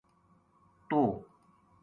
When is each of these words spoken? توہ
توہ 0.89 1.11